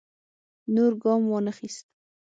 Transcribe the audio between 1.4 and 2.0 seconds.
خیست.